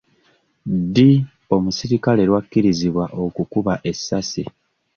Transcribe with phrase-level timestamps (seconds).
[0.81, 1.09] Ddi
[1.55, 4.43] omuserikale lwakkirizibwa okukuba essasi?